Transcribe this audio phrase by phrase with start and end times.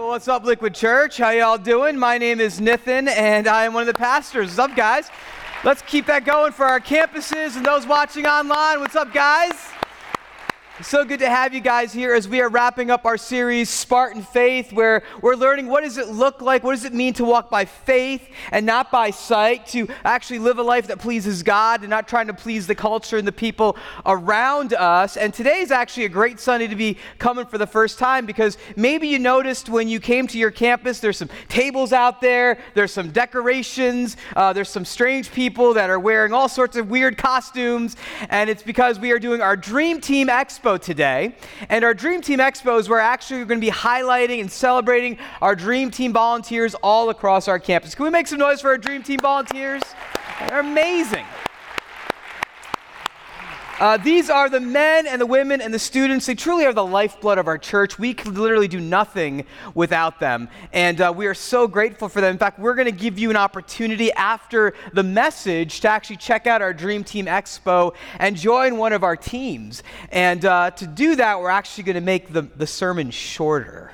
[0.00, 1.18] well, what's up, Liquid Church?
[1.18, 1.98] How y'all doing?
[1.98, 4.48] My name is Nithin, and I am one of the pastors.
[4.48, 5.10] What's up, guys?
[5.62, 8.80] Let's keep that going for our campuses and those watching online.
[8.80, 9.69] What's up, guys?
[10.82, 14.22] So good to have you guys here as we are wrapping up our series, Spartan
[14.22, 17.50] Faith, where we're learning what does it look like, what does it mean to walk
[17.50, 21.90] by faith and not by sight, to actually live a life that pleases God and
[21.90, 25.18] not trying to please the culture and the people around us.
[25.18, 28.56] And today is actually a great Sunday to be coming for the first time because
[28.74, 32.92] maybe you noticed when you came to your campus, there's some tables out there, there's
[32.92, 37.96] some decorations, uh, there's some strange people that are wearing all sorts of weird costumes,
[38.30, 41.34] and it's because we are doing our Dream Team Expo Expo today.
[41.68, 45.90] And our Dream Team Expos, we're actually going to be highlighting and celebrating our Dream
[45.90, 47.94] Team volunteers all across our campus.
[47.94, 49.82] Can we make some noise for our Dream Team volunteers?
[50.48, 51.24] They're amazing.
[53.80, 56.26] Uh, these are the men and the women and the students.
[56.26, 57.98] They truly are the lifeblood of our church.
[57.98, 60.50] We can literally do nothing without them.
[60.74, 62.32] And uh, we are so grateful for them.
[62.32, 66.46] In fact, we're going to give you an opportunity after the message to actually check
[66.46, 69.82] out our Dream Team Expo and join one of our teams.
[70.10, 73.92] And uh, to do that, we're actually going to make the, the sermon shorter.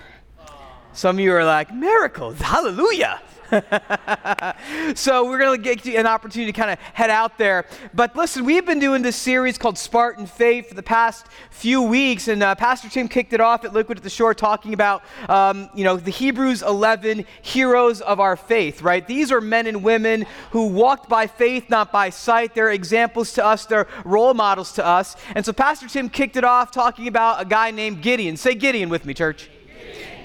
[0.95, 3.21] Some of you are like, miracles, hallelujah.
[4.95, 7.67] so we're going to get you an opportunity to kind of head out there.
[7.95, 12.29] But listen, we've been doing this series called Spartan Faith for the past few weeks,
[12.29, 15.71] and uh, Pastor Tim kicked it off at Liquid at the Shore, talking about um,
[15.75, 18.83] you know the Hebrews 11 heroes of our faith.
[18.83, 19.07] Right?
[19.07, 22.55] These are men and women who walked by faith, not by sight.
[22.55, 23.67] They're examples to us.
[23.67, 25.17] They're role models to us.
[25.35, 28.37] And so Pastor Tim kicked it off talking about a guy named Gideon.
[28.37, 29.51] Say Gideon with me, church.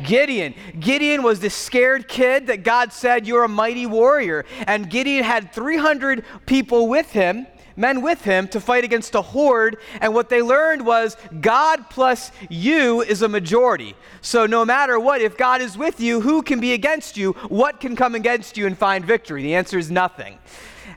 [0.03, 0.53] Gideon.
[0.79, 4.45] Gideon was this scared kid that God said, You're a mighty warrior.
[4.67, 9.77] And Gideon had 300 people with him, men with him, to fight against a horde.
[9.99, 13.95] And what they learned was God plus you is a majority.
[14.21, 17.33] So no matter what, if God is with you, who can be against you?
[17.49, 19.43] What can come against you and find victory?
[19.43, 20.37] The answer is nothing.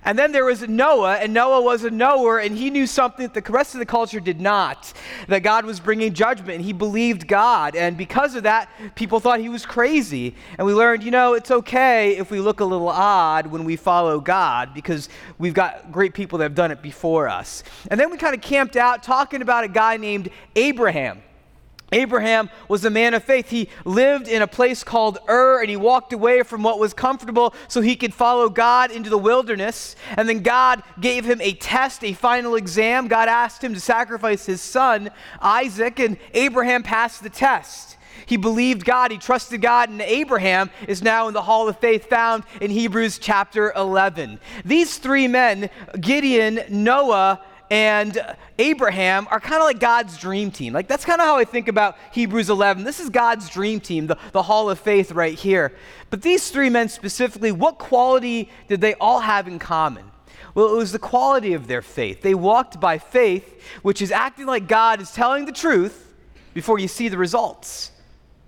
[0.04, 3.44] And then there was Noah, and Noah was a knower, and he knew something that
[3.44, 4.92] the rest of the culture did not
[5.28, 7.75] that God was bringing judgment, and he believed God.
[7.75, 10.34] And because of that, people thought he was crazy.
[10.59, 13.76] And we learned, you know, it's okay if we look a little odd when we
[13.76, 17.62] follow God because we've got great people that have done it before us.
[17.91, 21.22] And then we kind of camped out talking about a guy named Abraham.
[21.93, 23.50] Abraham was a man of faith.
[23.50, 27.55] He lived in a place called Ur and he walked away from what was comfortable
[27.69, 29.95] so he could follow God into the wilderness.
[30.17, 33.09] And then God gave him a test, a final exam.
[33.09, 37.97] God asked him to sacrifice his son, Isaac, and Abraham passed the test.
[38.27, 42.09] He believed God, he trusted God, and Abraham is now in the hall of faith
[42.09, 44.41] found in Hebrews chapter 11.
[44.65, 45.69] These three men,
[46.01, 47.41] Gideon, Noah,
[47.71, 50.73] and Abraham are kind of like God's dream team.
[50.73, 52.85] Like, that's kind of how I think about Hebrews 11.
[52.85, 55.73] This is God's dream team, the, the hall of faith right here.
[56.11, 60.05] But these three men specifically, what quality did they all have in common?
[60.55, 62.23] Well, it was the quality of their faith.
[62.23, 66.13] They walked by faith, which is acting like God is telling the truth
[66.53, 67.91] before you see the results.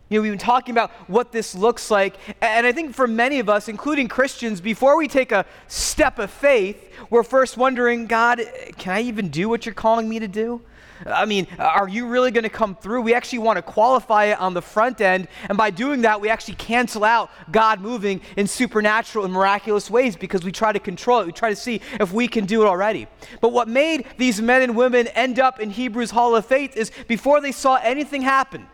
[0.08, 2.16] You know, we've been talking about what this looks like.
[2.40, 6.30] And I think for many of us, including Christians, before we take a step of
[6.30, 8.40] faith, we're first wondering, God,
[8.78, 10.62] can I even do what you're calling me to do?
[11.04, 13.02] I mean, are you really going to come through?
[13.02, 15.28] We actually want to qualify it on the front end.
[15.48, 20.16] And by doing that, we actually cancel out God moving in supernatural and miraculous ways
[20.16, 21.26] because we try to control it.
[21.26, 23.08] We try to see if we can do it already.
[23.40, 26.90] But what made these men and women end up in Hebrews Hall of Faith is
[27.08, 28.66] before they saw anything happen,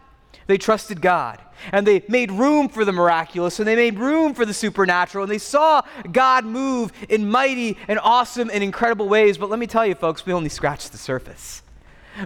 [0.53, 1.41] they trusted God.
[1.73, 5.25] And they made room for the miraculous and they made room for the supernatural.
[5.25, 9.39] And they saw God move in mighty and awesome and incredible ways.
[9.39, 11.63] But let me tell you, folks, we only scratched the surface.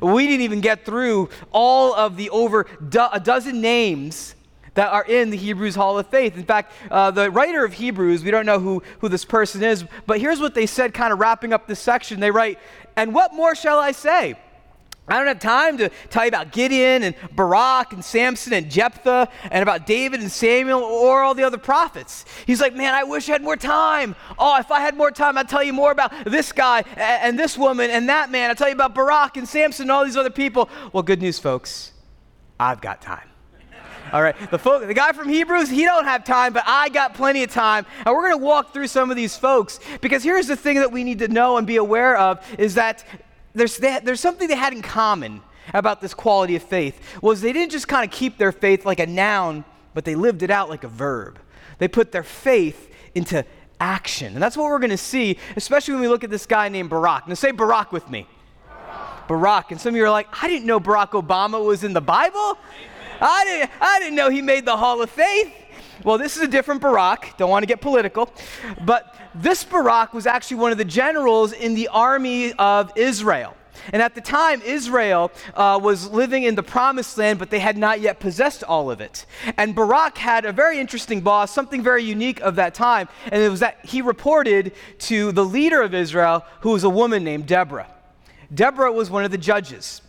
[0.03, 4.35] We didn't even get through all of the over do- a dozen names
[4.75, 6.37] that are in the Hebrews Hall of Faith.
[6.37, 9.85] In fact, uh, the writer of Hebrews, we don't know who, who this person is,
[10.07, 12.19] but here's what they said, kind of wrapping up this section.
[12.19, 12.59] They write,
[12.97, 14.35] And what more shall I say?
[15.09, 19.29] I don't have time to tell you about Gideon and Barak and Samson and Jephthah
[19.51, 22.25] and about David and Samuel or all the other prophets.
[22.45, 24.17] He's like, man, I wish I had more time.
[24.37, 27.57] Oh, if I had more time, I'd tell you more about this guy and this
[27.57, 28.51] woman and that man.
[28.51, 30.69] I'd tell you about Barak and Samson and all these other people.
[30.93, 31.93] Well, good news, folks.
[32.59, 33.29] I've got time.
[34.13, 37.15] All right, the, folk, the guy from Hebrews, he don't have time, but I got
[37.15, 37.85] plenty of time.
[38.05, 40.93] And we're going to walk through some of these folks because here's the thing that
[40.93, 43.05] we need to know and be aware of is that
[43.57, 45.43] there's, they, there's something they had in common
[45.75, 49.01] about this quality of faith was they didn't just kind of keep their faith like
[49.01, 49.65] a noun
[49.95, 51.39] but they lived it out like a verb
[51.79, 53.45] they put their faith into
[53.81, 56.69] action and that's what we're going to see especially when we look at this guy
[56.69, 57.27] named Barack.
[57.27, 58.29] now say Barack with me
[58.69, 59.29] Barack.
[59.29, 59.71] barak.
[59.73, 62.57] and some of you are like i didn't know barack obama was in the bible
[63.21, 65.53] I didn't, I didn't know he made the Hall of Faith.
[66.05, 67.37] Well, this is a different Barak.
[67.37, 68.31] Don't want to get political.
[68.85, 73.57] But this Barak was actually one of the generals in the army of Israel.
[73.93, 77.77] And at the time, Israel uh, was living in the promised land, but they had
[77.77, 79.27] not yet possessed all of it.
[79.57, 83.49] And Barak had a very interesting boss, something very unique of that time, and it
[83.49, 87.89] was that he reported to the leader of Israel, who was a woman named Deborah.
[88.53, 90.01] Deborah was one of the judges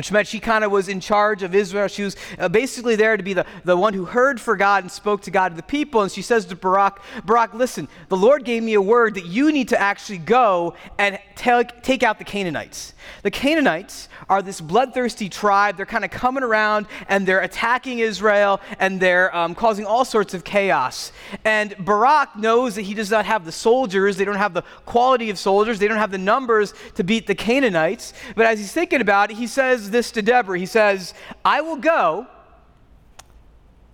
[0.00, 1.86] which meant she kind of was in charge of Israel.
[1.86, 4.90] She was uh, basically there to be the, the one who heard for God and
[4.90, 6.00] spoke to God to the people.
[6.00, 9.52] And she says to Barak, Barak, listen, the Lord gave me a word that you
[9.52, 12.94] need to actually go and take, take out the Canaanites.
[13.22, 15.76] The Canaanites are this bloodthirsty tribe.
[15.76, 20.34] They're kind of coming around and they're attacking Israel and they're um, causing all sorts
[20.34, 21.12] of chaos.
[21.44, 25.30] And Barak knows that he does not have the soldiers, they don't have the quality
[25.30, 28.12] of soldiers, they don't have the numbers to beat the Canaanites.
[28.36, 31.14] But as he's thinking about it, he says this to Deborah He says,
[31.44, 32.26] I will go,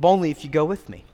[0.02, 1.05] only if you go with me.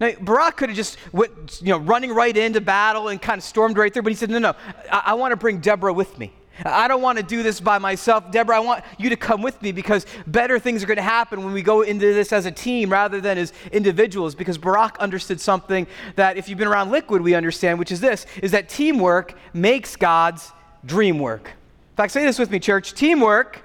[0.00, 3.44] Now, Barak could have just went, you know, running right into battle and kind of
[3.44, 4.54] stormed right through, but he said, no, no,
[4.90, 6.32] I, I want to bring Deborah with me.
[6.64, 8.30] I don't want to do this by myself.
[8.30, 11.42] Deborah, I want you to come with me because better things are going to happen
[11.44, 14.34] when we go into this as a team rather than as individuals.
[14.34, 15.86] Because Barak understood something
[16.16, 19.96] that if you've been around Liquid, we understand, which is this, is that teamwork makes
[19.96, 20.52] God's
[20.84, 21.46] dream work.
[21.46, 22.92] In fact, say this with me, church.
[22.92, 23.62] Teamwork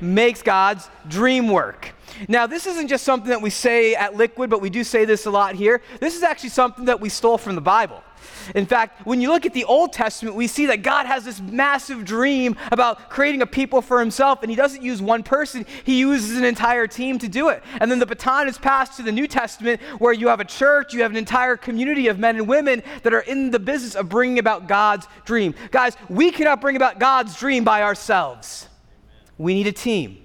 [0.00, 1.92] makes God's dream work.
[2.28, 5.26] Now, this isn't just something that we say at Liquid, but we do say this
[5.26, 5.82] a lot here.
[6.00, 8.02] This is actually something that we stole from the Bible.
[8.54, 11.40] In fact, when you look at the Old Testament, we see that God has this
[11.40, 15.98] massive dream about creating a people for himself, and he doesn't use one person, he
[15.98, 17.62] uses an entire team to do it.
[17.80, 20.92] And then the baton is passed to the New Testament, where you have a church,
[20.92, 24.08] you have an entire community of men and women that are in the business of
[24.08, 25.54] bringing about God's dream.
[25.70, 28.68] Guys, we cannot bring about God's dream by ourselves,
[29.40, 30.18] we need a team.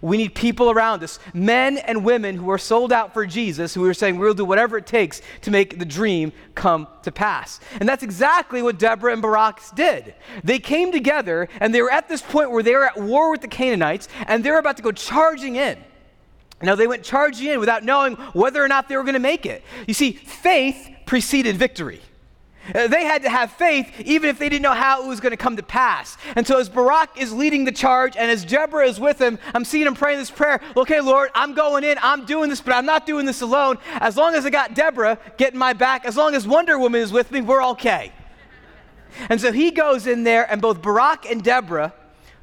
[0.00, 3.84] We need people around us, men and women who are sold out for Jesus, who
[3.84, 7.60] are saying, We'll do whatever it takes to make the dream come to pass.
[7.78, 10.14] And that's exactly what Deborah and Barak did.
[10.42, 13.42] They came together and they were at this point where they were at war with
[13.42, 15.76] the Canaanites and they were about to go charging in.
[16.62, 19.44] Now, they went charging in without knowing whether or not they were going to make
[19.44, 19.62] it.
[19.86, 22.00] You see, faith preceded victory.
[22.74, 25.32] Uh, they had to have faith even if they didn't know how it was going
[25.32, 26.16] to come to pass.
[26.36, 29.64] And so, as Barak is leading the charge and as Deborah is with him, I'm
[29.64, 32.86] seeing him praying this prayer okay, Lord, I'm going in, I'm doing this, but I'm
[32.86, 33.78] not doing this alone.
[33.94, 37.12] As long as I got Deborah getting my back, as long as Wonder Woman is
[37.12, 38.12] with me, we're okay.
[39.28, 41.92] And so he goes in there, and both Barak and Deborah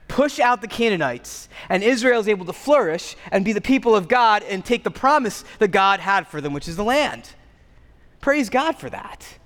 [0.07, 4.07] push out the Canaanites, and Israel is able to flourish and be the people of
[4.07, 7.31] God and take the promise that God had for them, which is the land.
[8.19, 9.39] Praise God for that.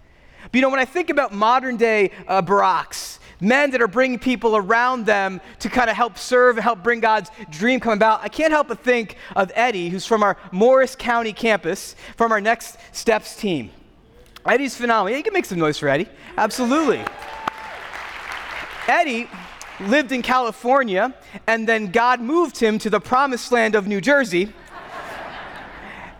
[0.53, 4.19] But you know, when I think about modern day uh, Baraks, men that are bringing
[4.19, 8.22] people around them to kind of help serve and help bring God's dream come about,
[8.22, 12.39] I can't help but think of Eddie, who's from our Morris County campus, from our
[12.39, 13.72] Next Steps team.
[14.45, 15.10] Eddie's phenomenal.
[15.10, 16.07] Yeah, you can make some noise for Eddie.
[16.38, 17.03] Absolutely.
[18.88, 19.27] Eddie
[19.79, 21.15] lived in California,
[21.48, 24.53] and then God moved him to the promised land of New Jersey.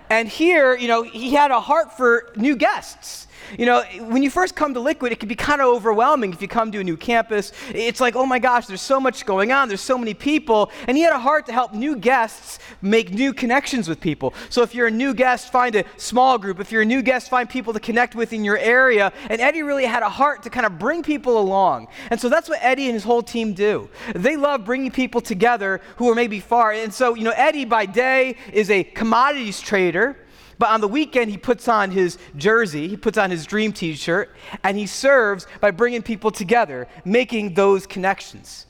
[0.10, 3.28] and here, you know, he had a heart for new guests.
[3.58, 6.42] You know, when you first come to Liquid, it can be kind of overwhelming if
[6.42, 7.52] you come to a new campus.
[7.70, 10.72] It's like, oh my gosh, there's so much going on, there's so many people.
[10.88, 14.34] And he had a heart to help new guests make new connections with people.
[14.50, 16.60] So if you're a new guest, find a small group.
[16.60, 19.14] If you're a new guest, find people to connect with in your area.
[19.30, 21.88] And Eddie really had a heart to kind of bring people along.
[22.10, 23.90] And so that's what Eddie and his whole team do.
[24.16, 26.72] They love bringing people together who are maybe far.
[26.72, 30.18] And so, you know, Eddie by day is a commodities trader.
[30.64, 33.96] But on the weekend, he puts on his jersey, he puts on his dream t
[33.96, 38.66] shirt, and he serves by bringing people together, making those connections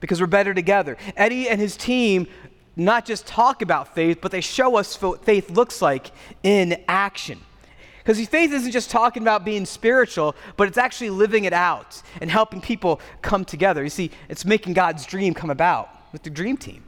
[0.00, 0.96] because we're better together.
[1.14, 2.26] Eddie and his team
[2.74, 6.10] not just talk about faith, but they show us what faith looks like
[6.42, 7.38] in action.
[7.98, 12.30] Because faith isn't just talking about being spiritual, but it's actually living it out and
[12.30, 13.82] helping people come together.
[13.84, 16.85] You see, it's making God's dream come about with the dream team.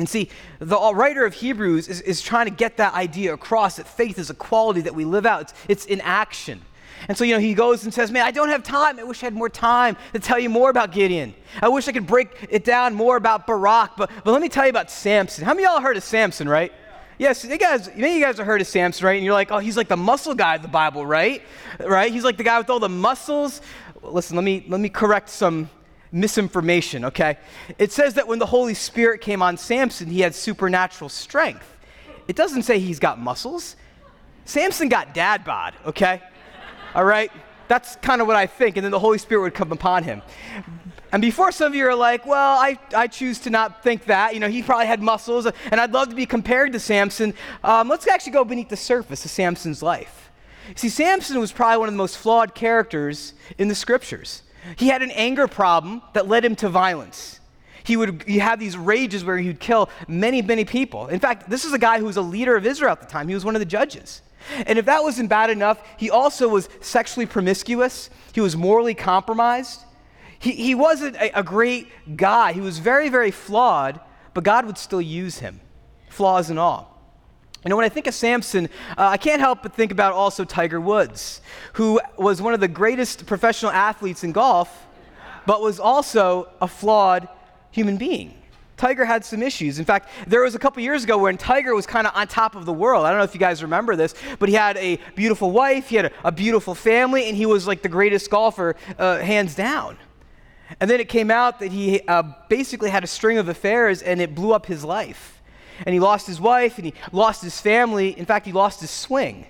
[0.00, 0.30] And see,
[0.60, 4.18] the uh, writer of Hebrews is, is trying to get that idea across that faith
[4.18, 6.62] is a quality that we live out, it's, it's in action.
[7.06, 8.98] And so, you know, he goes and says, Man, I don't have time.
[8.98, 11.34] I wish I had more time to tell you more about Gideon.
[11.60, 13.98] I wish I could break it down more about Barak.
[13.98, 15.44] But, but let me tell you about Samson.
[15.44, 16.72] How many of y'all heard of Samson, right?
[17.18, 19.16] Yes, you guys, many you guys have heard of Samson, right?
[19.16, 21.42] And you're like, oh, he's like the muscle guy of the Bible, right?
[21.78, 22.10] Right?
[22.10, 23.60] He's like the guy with all the muscles.
[24.02, 25.68] Listen, let me let me correct some
[26.12, 27.38] misinformation, okay?
[27.78, 31.76] It says that when the Holy Spirit came on Samson, he had supernatural strength.
[32.28, 33.76] It doesn't say he's got muscles.
[34.44, 36.22] Samson got dad bod, okay?
[36.94, 37.30] All right?
[37.68, 38.76] That's kind of what I think.
[38.76, 40.22] And then the Holy Spirit would come upon him.
[41.12, 44.34] And before some of you are like, well, I, I choose to not think that.
[44.34, 47.34] You know, he probably had muscles, and I'd love to be compared to Samson.
[47.64, 50.30] Um, let's actually go beneath the surface of Samson's life.
[50.76, 54.42] See, Samson was probably one of the most flawed characters in the scriptures.
[54.76, 57.40] He had an anger problem that led him to violence.
[57.82, 61.06] He would he had these rages where he would kill many, many people.
[61.08, 63.28] In fact, this is a guy who was a leader of Israel at the time.
[63.28, 64.22] He was one of the judges.
[64.66, 68.10] And if that wasn't bad enough, he also was sexually promiscuous.
[68.32, 69.80] He was morally compromised.
[70.38, 72.52] He, he wasn't a, a great guy.
[72.52, 74.00] He was very, very flawed,
[74.32, 75.60] but God would still use him,
[76.08, 76.89] flaws and all.
[77.64, 80.44] You know, when I think of Samson, uh, I can't help but think about also
[80.44, 81.42] Tiger Woods,
[81.74, 84.86] who was one of the greatest professional athletes in golf,
[85.44, 87.28] but was also a flawed
[87.70, 88.34] human being.
[88.78, 89.78] Tiger had some issues.
[89.78, 92.54] In fact, there was a couple years ago when Tiger was kind of on top
[92.54, 93.04] of the world.
[93.04, 95.96] I don't know if you guys remember this, but he had a beautiful wife, he
[95.96, 99.98] had a, a beautiful family, and he was like the greatest golfer, uh, hands down.
[100.80, 104.18] And then it came out that he uh, basically had a string of affairs and
[104.18, 105.39] it blew up his life.
[105.86, 108.18] And he lost his wife and he lost his family.
[108.18, 109.46] In fact, he lost his swing.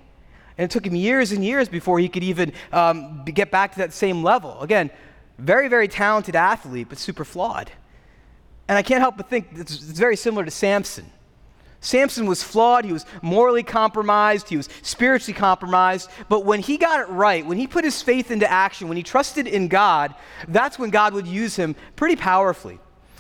[0.59, 3.79] And it took him years and years before he could even um, get back to
[3.79, 4.61] that same level.
[4.61, 4.91] Again,
[5.39, 7.71] very, very talented athlete, but super flawed.
[8.69, 11.11] And I can't help but think it's, it's very similar to Samson.
[11.81, 17.01] Samson was flawed, he was morally compromised, he was spiritually compromised, but when he got
[17.01, 20.15] it right, when he put his faith into action, when he trusted in God,
[20.47, 22.79] that's when God would use him pretty powerfully.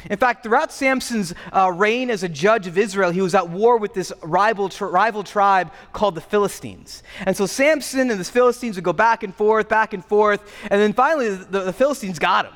[0.09, 3.77] In fact, throughout Samson's uh, reign as a judge of Israel, he was at war
[3.77, 7.03] with this rival, tri- rival tribe called the Philistines.
[7.27, 10.41] And so Samson and the Philistines would go back and forth, back and forth,
[10.71, 12.55] and then finally the, the Philistines got him.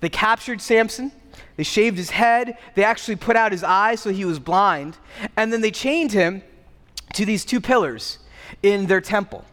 [0.00, 1.12] They captured Samson,
[1.56, 2.56] they shaved his head.
[2.74, 4.96] They actually put out his eyes so he was blind.
[5.36, 6.42] And then they chained him
[7.14, 8.18] to these two pillars
[8.62, 9.44] in their temple.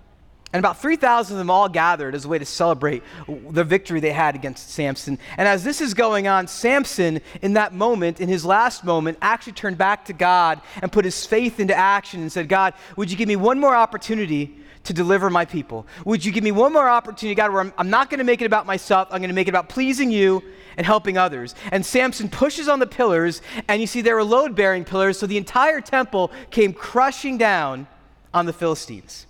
[0.54, 3.04] And about 3,000 of them all gathered as a way to celebrate
[3.50, 5.20] the victory they had against Samson.
[5.38, 9.54] And as this is going on, Samson, in that moment, in his last moment, actually
[9.54, 13.18] turned back to God and put his faith into action and said, God, would you
[13.18, 15.86] give me one more opportunity to deliver my people?
[16.06, 18.42] Would you give me one more opportunity, God, where I'm, I'm not going to make
[18.42, 20.42] it about myself, I'm going to make it about pleasing you
[20.78, 21.56] and helping others.
[21.74, 25.28] And Samson pushes on the pillars, and you see there were load bearing pillars, so
[25.28, 27.86] the entire temple came crushing down
[28.34, 29.27] on the Philistines.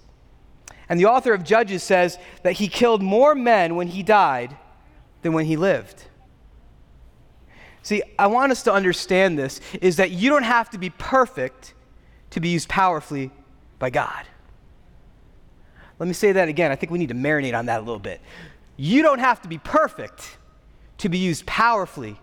[0.90, 4.56] And the author of Judges says that he killed more men when he died
[5.22, 6.06] than when he lived.
[7.84, 11.74] See, I want us to understand this is that you don't have to be perfect
[12.32, 13.32] to be used powerfully
[13.80, 14.26] by God.
[16.00, 16.72] Let me say that again.
[16.72, 18.22] I think we need to marinate on that a little bit.
[18.76, 20.38] You don't have to be perfect
[21.00, 22.20] to be used powerfully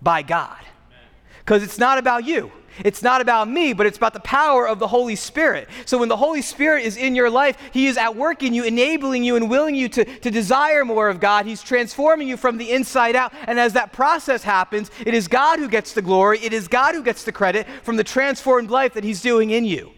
[0.00, 0.58] by God.
[1.44, 2.52] Because it's not about you.
[2.84, 5.68] It's not about me, but it's about the power of the Holy Spirit.
[5.84, 8.64] So when the Holy Spirit is in your life, He is at work in you,
[8.64, 11.44] enabling you and willing you to, to desire more of God.
[11.44, 13.32] He's transforming you from the inside out.
[13.46, 16.94] And as that process happens, it is God who gets the glory, it is God
[16.94, 19.92] who gets the credit from the transformed life that He's doing in you.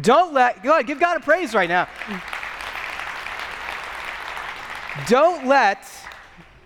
[0.00, 1.88] Don't let, God, give God a praise right now.
[5.08, 5.88] Don't let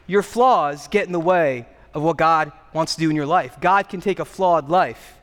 [0.07, 3.57] your flaws get in the way of what God wants to do in your life.
[3.61, 5.19] God can take a flawed life,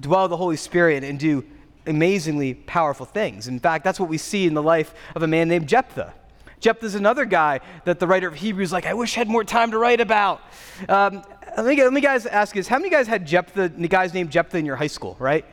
[0.00, 1.44] dwell the Holy Spirit, and do
[1.86, 3.48] amazingly powerful things.
[3.48, 6.12] In fact, that's what we see in the life of a man named Jephthah.
[6.60, 9.70] Jephthah's another guy that the writer of Hebrews like, I wish I had more time
[9.70, 10.42] to write about.
[10.88, 11.22] Um,
[11.56, 12.66] let, me, let me guys ask this.
[12.66, 15.44] How many guys had Jephthah, the guys named Jephthah in your high school, right?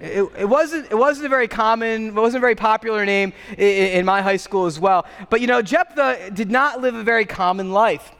[0.00, 3.98] It, it, wasn't, it wasn't a very common, it wasn't a very popular name in,
[3.98, 5.06] in my high school as well.
[5.30, 8.12] But you know, Jephthah did not live a very common life.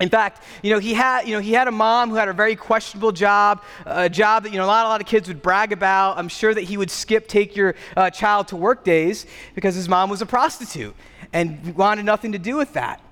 [0.00, 2.32] In fact, you know, he had, you know, he had a mom who had a
[2.32, 5.42] very questionable job, a job that, you know, a lot, a lot of kids would
[5.42, 6.16] brag about.
[6.16, 9.88] I'm sure that he would skip take your uh, child to work days because his
[9.88, 10.94] mom was a prostitute
[11.32, 13.02] and wanted nothing to do with that.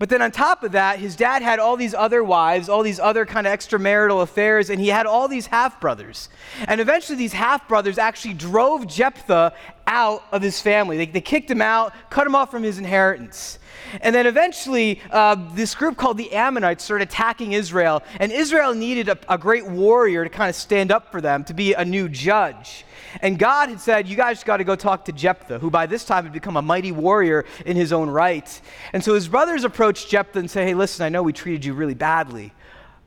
[0.00, 2.98] But then on top of that, his dad had all these other wives, all these
[2.98, 6.30] other kind of extramarital affairs, and he had all these half brothers.
[6.66, 9.52] And eventually, these half brothers actually drove Jephthah
[9.86, 10.96] out of his family.
[10.96, 13.58] They, they, kicked him out, cut him off from his inheritance.
[14.00, 19.08] And then eventually, uh, this group called the Ammonites started attacking Israel, and Israel needed
[19.08, 22.08] a, a great warrior to kind of stand up for them, to be a new
[22.08, 22.84] judge.
[23.22, 26.04] And God had said, You guys got to go talk to Jephthah, who by this
[26.04, 28.60] time had become a mighty warrior in his own right.
[28.92, 31.74] And so his brothers approached Jephthah and say, Hey, listen, I know we treated you
[31.74, 32.52] really badly,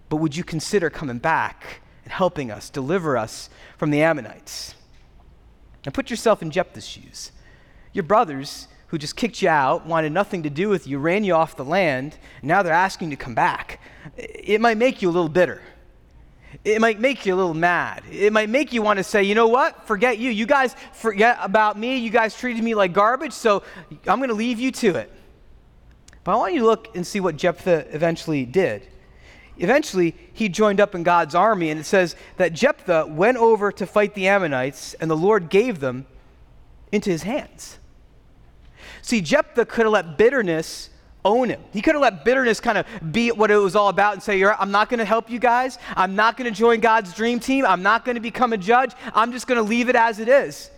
[0.10, 4.76] but would you consider coming back and helping us, deliver us from the Ammonites?
[5.86, 7.32] Now put yourself in Jephthah's shoes.
[7.94, 11.34] Your brothers, who just kicked you out, wanted nothing to do with you, ran you
[11.34, 13.82] off the land, and now they're asking you to come back.
[14.16, 15.64] It might make you a little bitter.
[16.64, 18.04] It might make you a little mad.
[18.12, 19.88] It might make you want to say, you know what?
[19.88, 20.30] Forget you.
[20.30, 21.98] You guys forget about me.
[21.98, 23.64] You guys treated me like garbage, so
[24.06, 25.12] I'm going to leave you to it.
[26.24, 28.88] But I want you to look and see what Jephthah eventually did.
[29.58, 33.88] Eventually, he joined up in God's army, and it says that Jephthah went over to
[33.88, 36.06] fight the Ammonites, and the Lord gave them
[36.92, 37.80] into his hands.
[39.04, 40.90] See, Jephthah could have let bitterness
[41.26, 41.62] own him.
[41.72, 44.44] He could have let bitterness kind of be what it was all about and say,
[44.44, 45.78] I'm not going to help you guys.
[45.96, 47.66] I'm not going to join God's dream team.
[47.66, 48.94] I'm not going to become a judge.
[49.14, 50.72] I'm just going to leave it as it is.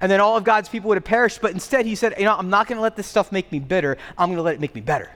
[0.00, 1.40] And then all of God's people would have perished.
[1.40, 3.58] But instead, he said, You know, I'm not going to let this stuff make me
[3.58, 3.98] bitter.
[4.16, 5.10] I'm going to let it make me better.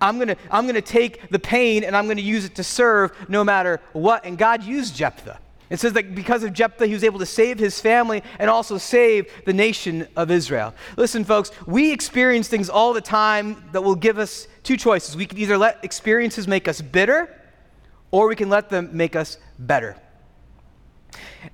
[0.00, 2.54] I'm going to I'm going to take the pain and I'm going to use it
[2.56, 4.24] to serve no matter what.
[4.24, 5.40] And God used Jephthah.
[5.70, 8.76] It says that because of Jephthah, he was able to save his family and also
[8.76, 10.74] save the nation of Israel.
[10.96, 15.16] Listen, folks, we experience things all the time that will give us two choices.
[15.16, 17.34] We can either let experiences make us bitter,
[18.10, 19.96] or we can let them make us better.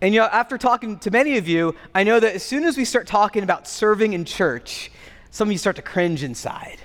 [0.01, 2.79] And you know, after talking to many of you, I know that as soon as
[2.79, 4.91] we start talking about serving in church,
[5.31, 6.79] some of you start to cringe inside.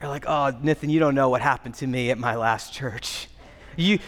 [0.00, 3.28] You're like, oh, Nathan, you don't know what happened to me at my last church.
[3.76, 3.98] You,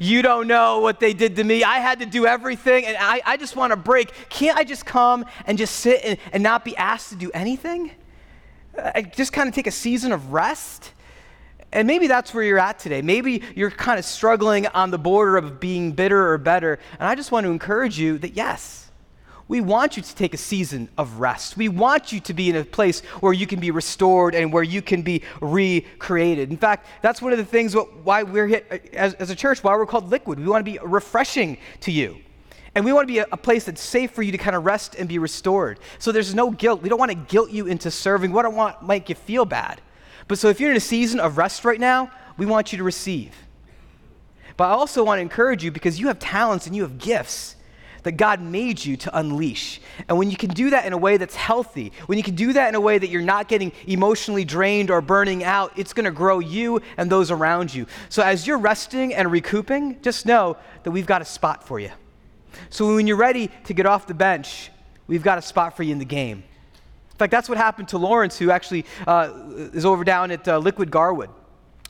[0.00, 1.64] you don't know what they did to me.
[1.64, 4.12] I had to do everything, and I, I just want to break.
[4.28, 7.90] Can't I just come and just sit and, and not be asked to do anything?
[8.76, 10.92] I just kind of take a season of rest?
[11.72, 13.02] And maybe that's where you're at today.
[13.02, 16.78] Maybe you're kind of struggling on the border of being bitter or better.
[16.98, 18.83] And I just want to encourage you that yes,
[19.46, 21.56] we want you to take a season of rest.
[21.56, 24.62] We want you to be in a place where you can be restored and where
[24.62, 26.50] you can be recreated.
[26.50, 28.62] In fact, that's one of the things why we're here
[28.94, 30.38] as, as a church, why we're called Liquid.
[30.38, 32.16] We want to be refreshing to you.
[32.74, 34.64] And we want to be a, a, place that's safe for you to kind of
[34.64, 35.78] rest and be restored.
[35.98, 36.82] So there's no guilt.
[36.82, 38.32] We don't want to guilt you into serving.
[38.32, 39.80] We don't want to make you feel bad.
[40.26, 42.84] But so if you're in a season of rest right now, we want you to
[42.84, 43.32] receive.
[44.56, 47.56] But I also want to encourage you because you have talents and you have gifts
[48.04, 49.80] that God made you to unleash.
[50.08, 52.52] And when you can do that in a way that's healthy, when you can do
[52.52, 56.04] that in a way that you're not getting emotionally drained or burning out, it's going
[56.04, 57.86] to grow you and those around you.
[58.08, 61.90] So as you're resting and recouping, just know that we've got a spot for you.
[62.70, 64.70] So when you're ready to get off the bench,
[65.06, 66.44] we've got a spot for you in the game.
[67.10, 69.30] In fact, that's what happened to Lawrence, who actually uh,
[69.72, 71.30] is over down at uh, Liquid Garwood.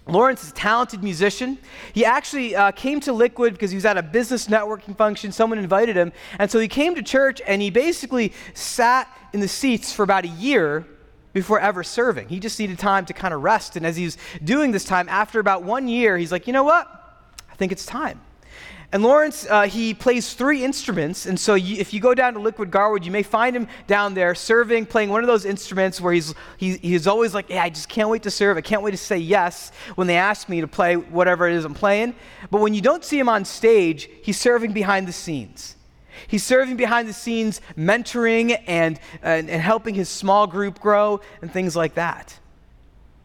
[0.06, 1.58] Lawrence is a talented musician.
[1.94, 5.32] He actually uh, came to Liquid because he was at a business networking function.
[5.32, 6.12] Someone invited him.
[6.38, 10.24] And so he came to church and he basically sat in the seats for about
[10.24, 10.86] a year
[11.32, 12.28] before ever serving.
[12.28, 13.76] He just needed time to kind of rest.
[13.76, 16.64] And as he was doing this time, after about one year, he's like, you know
[16.64, 16.86] what?
[17.50, 18.20] I think it's time.
[18.94, 21.26] And Lawrence, uh, he plays three instruments.
[21.26, 24.14] And so you, if you go down to Liquid Garwood, you may find him down
[24.14, 27.70] there serving, playing one of those instruments where he's, he, he's always like, yeah, I
[27.70, 28.56] just can't wait to serve.
[28.56, 31.64] I can't wait to say yes when they ask me to play whatever it is
[31.64, 32.14] I'm playing.
[32.52, 35.74] But when you don't see him on stage, he's serving behind the scenes.
[36.28, 41.52] He's serving behind the scenes, mentoring and, and, and helping his small group grow and
[41.52, 42.38] things like that.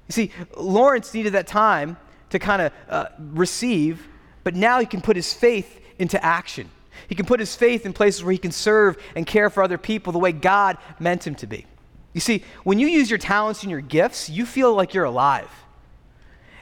[0.07, 1.97] You see, Lawrence needed that time
[2.31, 4.08] to kind of uh, receive
[4.43, 6.69] but now he can put his faith into action.
[7.07, 9.77] He can put his faith in places where he can serve and care for other
[9.77, 11.65] people the way God meant him to be.
[12.13, 15.49] You see, when you use your talents and your gifts, you feel like you're alive.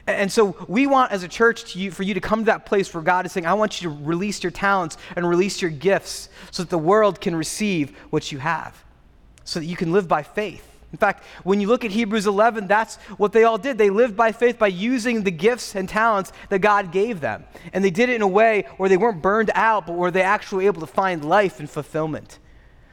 [0.06, 2.92] And so we want as a church you, for you to come to that place
[2.94, 6.30] where God is saying, I want you to release your talents and release your gifts
[6.50, 8.82] so that the world can receive what you have,
[9.44, 10.67] so that you can live by faith.
[10.90, 13.76] In fact, when you look at Hebrews 11, that's what they all did.
[13.76, 17.44] They lived by faith by using the gifts and talents that God gave them.
[17.74, 20.22] And they did it in a way where they weren't burned out, but where they
[20.22, 22.38] actually were able to find life and fulfillment.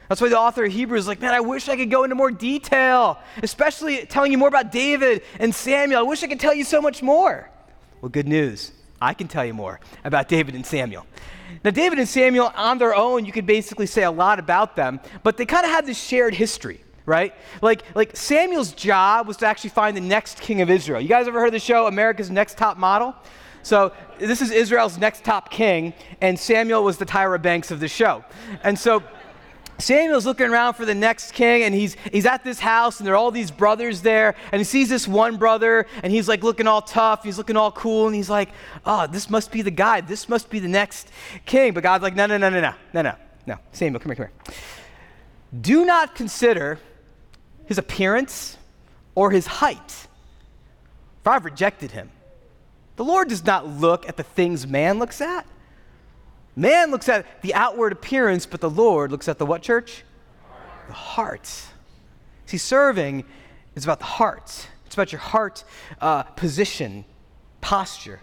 [0.08, 2.14] That's why the author of Hebrews is like, man, I wish I could go into
[2.14, 6.00] more detail, especially telling you more about David and Samuel.
[6.00, 7.50] I wish I could tell you so much more.
[8.02, 8.72] Well, good news.
[9.00, 11.06] I can tell you more about David and Samuel.
[11.64, 15.00] Now, David and Samuel, on their own, you could basically say a lot about them,
[15.22, 17.34] but they kind of had this shared history right?
[17.62, 21.00] Like, like Samuel's job was to actually find the next king of Israel.
[21.00, 23.14] You guys ever heard the show America's Next Top Model?
[23.62, 27.88] So this is Israel's next top king, and Samuel was the Tyra Banks of the
[27.88, 28.24] show.
[28.62, 29.02] And so
[29.78, 33.14] Samuel's looking around for the next king, and he's, he's at this house, and there
[33.14, 36.68] are all these brothers there, and he sees this one brother, and he's like looking
[36.68, 38.50] all tough, he's looking all cool, and he's like,
[38.84, 41.10] oh, this must be the guy, this must be the next
[41.44, 41.74] king.
[41.74, 43.14] But God's like, no, no, no, no, no, no, no,
[43.46, 43.58] no.
[43.72, 44.56] Samuel, come here, come here.
[45.60, 46.78] Do not consider
[47.66, 48.56] his appearance,
[49.14, 50.06] or his height.
[51.22, 52.10] For I've rejected him.
[52.96, 55.46] The Lord does not look at the things man looks at.
[56.54, 60.04] Man looks at the outward appearance, but the Lord looks at the what, church?
[60.86, 61.50] The heart.
[62.46, 63.24] See, serving
[63.74, 64.68] is about the heart.
[64.86, 65.64] It's about your heart
[66.00, 67.04] uh, position,
[67.60, 68.20] posture.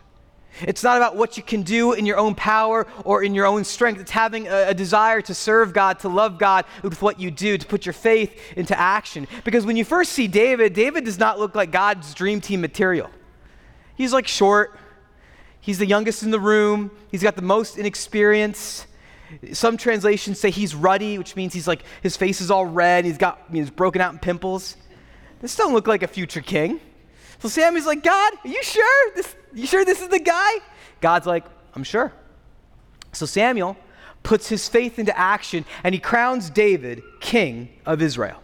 [0.61, 3.63] It's not about what you can do in your own power or in your own
[3.63, 3.99] strength.
[3.99, 7.57] It's having a, a, desire to serve God, to love God with what you do,
[7.57, 9.27] to put your faith into action.
[9.43, 13.09] Because when you first see David, David does not look like God's dream team material.
[13.95, 14.77] He's like short,
[15.59, 18.85] he's the youngest in the room, he's got the most inexperience.
[19.51, 23.17] Some translations say he's ruddy, which means he's like his face is all red, he's
[23.17, 24.77] got he's broken out in pimples.
[25.41, 26.79] This don't look like a future king.
[27.39, 29.11] So Samuel's like, God, are you sure?
[29.15, 30.51] This, you sure this is the guy?
[31.01, 32.11] God's like, I'm sure.
[33.11, 33.77] So Samuel
[34.23, 38.39] puts his faith into action and he crowns David king of Israel.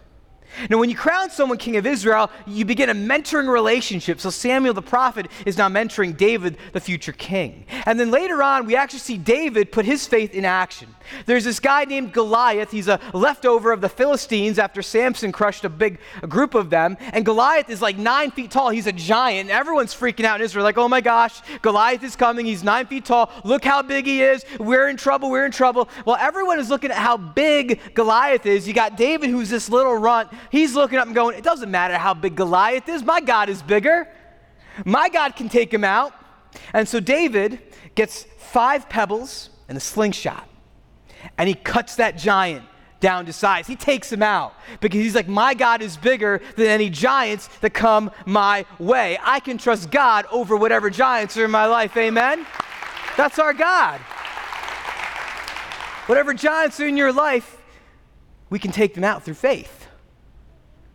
[0.69, 4.19] Now, when you crown someone king of Israel, you begin a mentoring relationship.
[4.19, 7.65] So, Samuel the prophet is now mentoring David, the future king.
[7.85, 10.95] And then later on, we actually see David put his faith in action.
[11.25, 12.71] There's this guy named Goliath.
[12.71, 16.97] He's a leftover of the Philistines after Samson crushed a big group of them.
[17.13, 18.69] And Goliath is like nine feet tall.
[18.69, 19.49] He's a giant.
[19.49, 22.45] Everyone's freaking out in Israel, like, oh my gosh, Goliath is coming.
[22.45, 23.31] He's nine feet tall.
[23.43, 24.45] Look how big he is.
[24.59, 25.29] We're in trouble.
[25.29, 25.89] We're in trouble.
[26.05, 28.67] Well, everyone is looking at how big Goliath is.
[28.67, 30.29] You got David, who's this little runt.
[30.51, 33.03] He's looking up and going, It doesn't matter how big Goliath is.
[33.03, 34.07] My God is bigger.
[34.85, 36.13] My God can take him out.
[36.73, 37.59] And so David
[37.95, 40.48] gets five pebbles and a slingshot,
[41.37, 42.65] and he cuts that giant
[42.99, 43.65] down to size.
[43.67, 47.73] He takes him out because he's like, My God is bigger than any giants that
[47.73, 49.17] come my way.
[49.21, 51.95] I can trust God over whatever giants are in my life.
[51.95, 52.45] Amen?
[53.17, 53.99] That's our God.
[56.07, 57.57] Whatever giants are in your life,
[58.49, 59.79] we can take them out through faith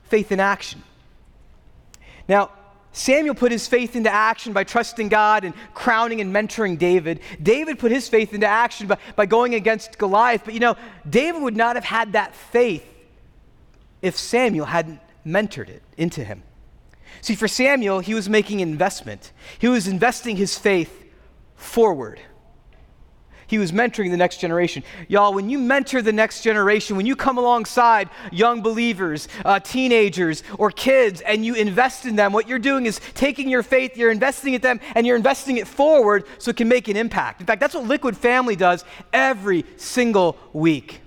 [0.04, 0.82] faith in action.
[2.28, 2.50] Now,
[2.94, 7.20] Samuel put his faith into action by trusting God and crowning and mentoring David.
[7.42, 10.42] David put his faith into action by, by going against Goliath.
[10.44, 10.76] But you know,
[11.08, 12.86] David would not have had that faith
[14.00, 16.44] if Samuel hadn't mentored it into him.
[17.20, 21.04] See, for Samuel, he was making an investment, he was investing his faith
[21.56, 22.20] forward.
[23.46, 24.82] He was mentoring the next generation.
[25.08, 30.42] Y'all, when you mentor the next generation, when you come alongside young believers, uh, teenagers,
[30.58, 34.10] or kids, and you invest in them, what you're doing is taking your faith, you're
[34.10, 37.40] investing in them, and you're investing it forward so it can make an impact.
[37.40, 41.00] In fact, that's what Liquid Family does every single week.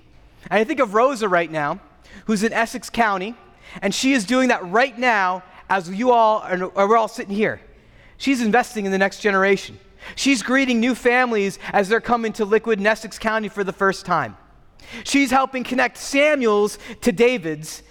[0.50, 1.80] And I think of Rosa right now,
[2.26, 3.34] who's in Essex County,
[3.82, 7.60] and she is doing that right now as you all are, we're all sitting here.
[8.16, 9.78] She's investing in the next generation.
[10.14, 14.06] She's greeting new families as they're coming to Liquid in Essex County for the first
[14.06, 14.36] time.
[15.04, 17.82] She's helping connect Samuels to David's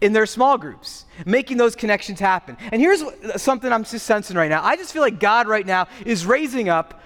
[0.00, 2.56] in their small groups, making those connections happen.
[2.70, 3.02] And here's
[3.36, 4.62] something I'm just sensing right now.
[4.62, 7.00] I just feel like God right now is raising up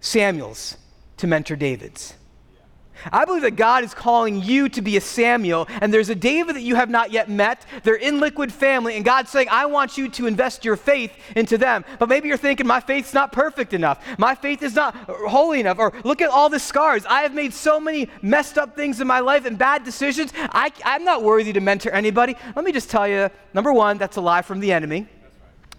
[0.00, 0.76] Samuels
[1.18, 2.14] to mentor David's.
[3.12, 6.56] I believe that God is calling you to be a Samuel, and there's a David
[6.56, 7.64] that you have not yet met.
[7.82, 11.58] They're in liquid family, and God's saying, I want you to invest your faith into
[11.58, 11.84] them.
[11.98, 14.04] But maybe you're thinking, my faith's not perfect enough.
[14.18, 15.78] My faith is not holy enough.
[15.78, 17.04] Or look at all the scars.
[17.06, 20.32] I have made so many messed up things in my life and bad decisions.
[20.36, 22.36] I, I'm not worthy to mentor anybody.
[22.54, 25.06] Let me just tell you number one, that's a lie from the enemy.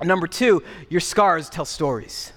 [0.04, 2.34] Number two, your scars tell stories.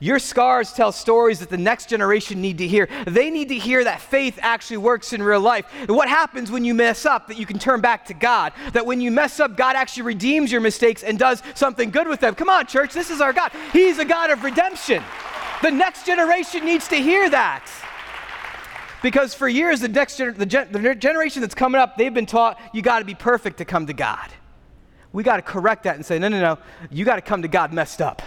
[0.00, 2.88] Your scars tell stories that the next generation need to hear.
[3.06, 5.66] They need to hear that faith actually works in real life.
[5.88, 8.52] What happens when you mess up, that you can turn back to God.
[8.72, 12.20] That when you mess up, God actually redeems your mistakes and does something good with
[12.20, 12.34] them.
[12.34, 13.52] Come on, church, this is our God.
[13.72, 15.02] He's a God of redemption.
[15.62, 17.64] The next generation needs to hear that.
[19.02, 22.26] Because for years, the next gener- the, gen- the generation that's coming up, they've been
[22.26, 24.30] taught you got to be perfect to come to God.
[25.12, 26.58] We got to correct that and say, no, no, no,
[26.90, 28.22] you got to come to God messed up.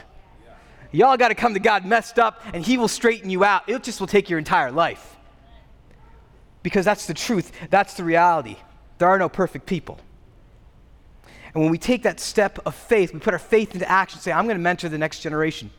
[0.95, 3.67] Y'all got to come to God messed up, and He will straighten you out.
[3.67, 5.17] It just will take your entire life.
[6.63, 8.55] Because that's the truth, that's the reality.
[8.97, 9.99] There are no perfect people.
[11.53, 14.31] And when we take that step of faith, we put our faith into action, say,
[14.31, 15.69] I'm going to mentor the next generation.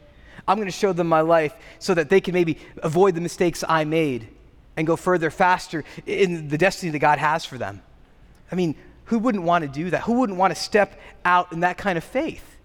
[0.46, 3.64] I'm going to show them my life so that they can maybe avoid the mistakes
[3.66, 4.28] I made
[4.76, 7.82] and go further, faster in the destiny that God has for them.
[8.52, 8.74] I mean,
[9.06, 10.02] who wouldn't want to do that?
[10.02, 12.55] Who wouldn't want to step out in that kind of faith?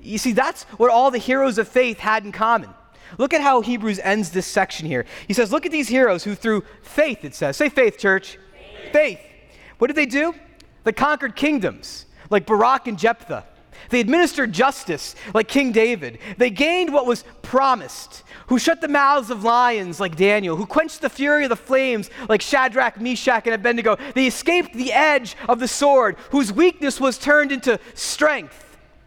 [0.00, 2.70] You see, that's what all the heroes of faith had in common.
[3.18, 5.06] Look at how Hebrews ends this section here.
[5.26, 8.38] He says, Look at these heroes who, through faith, it says, say faith, church.
[8.52, 8.92] Faith.
[8.92, 9.20] faith.
[9.78, 10.34] What did they do?
[10.84, 13.44] They conquered kingdoms, like Barak and Jephthah.
[13.90, 16.18] They administered justice, like King David.
[16.38, 21.02] They gained what was promised, who shut the mouths of lions, like Daniel, who quenched
[21.02, 23.96] the fury of the flames, like Shadrach, Meshach, and Abednego.
[24.14, 28.65] They escaped the edge of the sword, whose weakness was turned into strength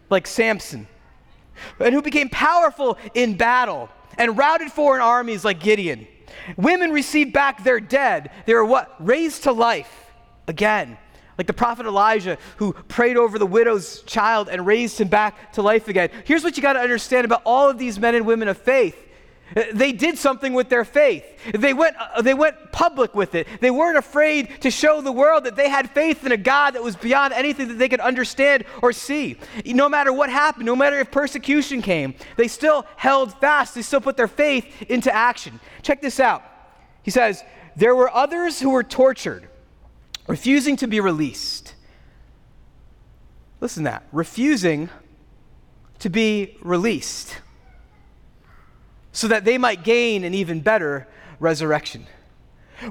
[0.10, 0.88] like Samson,
[1.80, 6.08] and who became powerful in battle and routed foreign armies like Gideon.
[6.58, 8.32] Women received back their dead.
[8.46, 8.96] They were what?
[9.00, 10.12] Raised to life
[10.48, 10.98] again,
[11.38, 15.62] Like the prophet Elijah, who prayed over the widow's child and raised him back to
[15.62, 16.10] life again.
[16.26, 19.09] Here's what you got to understand about all of these men and women of faith
[19.74, 21.26] they did something with their faith.
[21.54, 23.48] They went, uh, they went public with it.
[23.62, 26.84] They weren't afraid to show the world that they had faith in a God that
[26.84, 29.38] was beyond anything that they could understand or see.
[29.66, 33.76] No matter what happened, no matter if persecution came, they still held fast.
[33.76, 35.60] They still put their faith into action.
[35.82, 36.44] Check this out.
[37.02, 37.44] He says,
[37.76, 39.48] There were others who were tortured,
[40.28, 41.76] refusing to be released.
[43.62, 44.04] Listen to that.
[44.12, 44.90] Refusing
[46.00, 47.36] to be released
[49.20, 51.06] so that they might gain an even better
[51.42, 52.08] resurrection.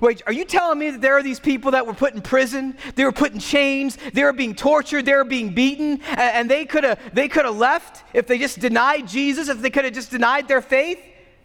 [0.02, 2.76] Wait, are you telling me that there are these people that were put in prison?
[2.96, 3.96] They were put in chains.
[4.12, 5.06] They were being tortured.
[5.06, 6.02] They were being beaten.
[6.02, 9.70] And, they could have they could have left if they just denied Jesus, if they
[9.70, 11.00] could have just denied their faith?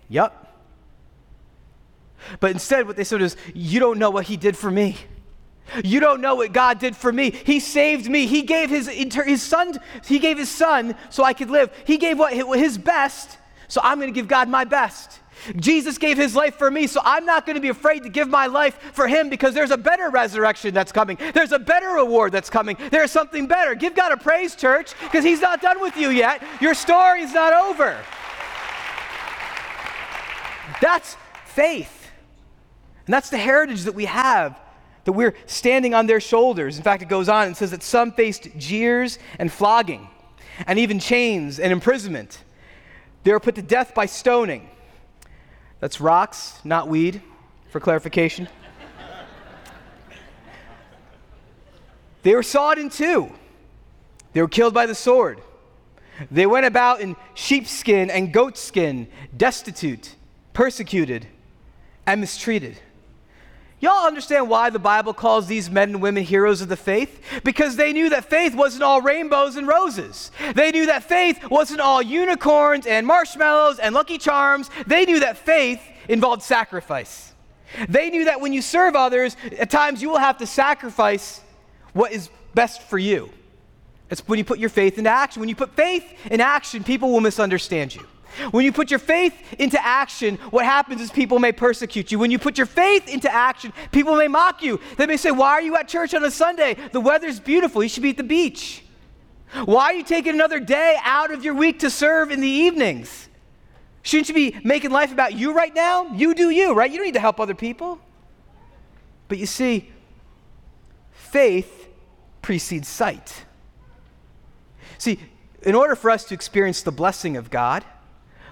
[0.10, 0.54] Yep.
[2.41, 4.98] But instead, what they said is, You don't know what he did for me.
[5.82, 7.32] You don't know what God did for me.
[7.32, 8.28] He saved me.
[8.28, 11.72] He gave his, his son, he gave his son so I could live.
[11.86, 13.38] He gave what his best
[13.74, 15.20] so I'm going to give God my best.
[15.56, 18.30] Jesus gave his life for me, so I'm not going to be afraid to give
[18.30, 21.18] my life for him because there's a better resurrection that's coming.
[21.34, 22.78] There's a better reward that's coming.
[22.92, 23.74] There's something better.
[23.74, 26.44] Give God a praise, church, because he's not done with you yet.
[26.62, 27.98] Your story's not over.
[30.80, 32.12] That's faith.
[33.08, 34.56] And that's the heritage that we have,
[35.06, 36.78] that we're standing on their shoulders.
[36.78, 40.10] In fact, it goes on and says that some faced jeers and flogging,
[40.68, 42.38] and even chains and imprisonment.
[43.24, 44.70] They were put to death by stoning.
[45.80, 47.22] That's rocks, not weed,
[47.70, 48.48] for clarification.
[52.24, 53.32] they were sawed in two.
[54.34, 55.42] They were killed by the sword.
[56.30, 60.16] They went about in sheepskin and goatskin, destitute,
[60.54, 61.28] persecuted,
[62.06, 62.78] and mistreated.
[63.84, 67.22] Y'all understand why the Bible calls these men and women heroes of the faith?
[67.43, 70.32] Because they knew that faith wasn't all rainbows and roses.
[70.56, 74.69] They knew that faith wasn't all unicorns and marshmallows and lucky charms.
[74.88, 77.34] They knew that faith involved sacrifice.
[77.89, 81.41] They knew that when you serve others, at times you will have to sacrifice
[81.91, 83.32] what is best for you.
[84.10, 85.41] It's when you put your faith into action.
[85.41, 88.08] When you put faith in action, people will misunderstand you.
[88.52, 92.19] When you put your faith into action, what happens is people may persecute you.
[92.19, 94.80] When you put your faith into action, people may mock you.
[94.98, 96.76] They may say, Why are you at church on a Sunday?
[96.91, 97.84] The weather's beautiful.
[97.84, 98.84] You should be at the beach.
[99.65, 103.30] Why are you taking another day out of your week to serve in the evenings?
[104.02, 106.08] Shouldn't you be making life about you right now?
[106.13, 106.91] You do you, right?
[106.91, 108.00] You don't need to help other people.
[109.28, 109.91] But you see,
[111.12, 111.88] faith
[112.41, 113.46] precedes sight.
[114.98, 115.19] See,
[115.62, 117.86] in order for us to experience the blessing of God,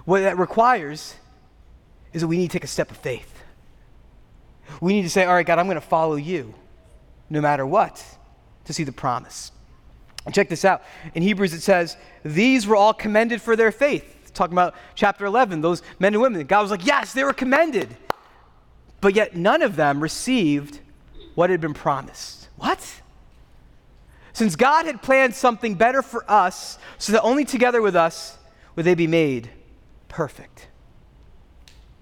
[0.06, 1.16] what that requires
[2.14, 3.44] is that we need to take a step of faith.
[4.80, 6.54] We need to say, All right, God, I'm going to follow you
[7.30, 8.04] no matter what
[8.66, 9.52] to see the promise.
[10.26, 10.84] And check this out.
[11.16, 14.32] In Hebrews, it says, These were all commended for their faith.
[14.34, 16.46] talking about chapter 11, those men and women.
[16.46, 17.90] God was like, Yes, they were commended.
[19.02, 20.80] But yet none of them received
[21.34, 22.50] what had been promised.
[22.58, 23.02] What?
[24.34, 28.38] Since God had planned something better for us, so that only together with us
[28.76, 29.50] would they be made
[30.12, 30.68] perfect.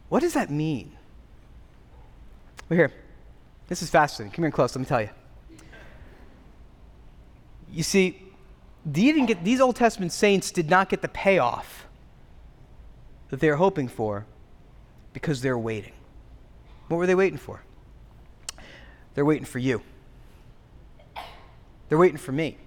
[0.10, 0.94] What does that mean?
[2.68, 2.92] Well, here,
[3.68, 4.34] this is fascinating.
[4.34, 5.10] Come here close, let me tell you.
[7.72, 8.20] You see,
[8.92, 11.86] get, these Old Testament saints did not get the payoff
[13.30, 14.26] that they were hoping for
[15.14, 15.94] because they're waiting.
[16.88, 17.62] What were they waiting for?
[19.14, 19.84] They're waiting for you.
[21.90, 22.58] They're waiting for me.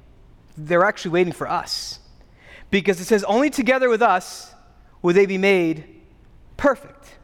[0.57, 1.99] They're actually waiting for us.
[2.71, 4.52] Because it says, only together with us
[5.03, 5.85] would they be made
[6.57, 7.17] perfect.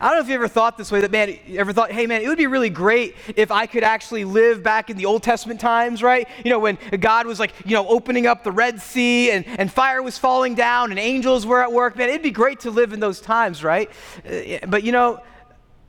[0.00, 2.22] I don't know if you ever thought this way that, man, ever thought, hey, man,
[2.22, 5.60] it would be really great if I could actually live back in the Old Testament
[5.60, 6.28] times, right?
[6.44, 9.72] You know, when God was like, you know, opening up the Red Sea and, and
[9.72, 11.96] fire was falling down and angels were at work.
[11.96, 13.88] Man, it'd be great to live in those times, right?
[14.28, 15.22] Uh, but, you know,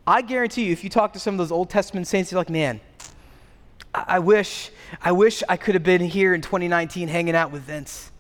[0.06, 2.50] I guarantee you, if you talk to some of those Old Testament saints, you're like,
[2.50, 2.80] man,
[3.94, 4.70] I, I wish,
[5.02, 8.12] I wish I could have been here in 2019 hanging out with Vince.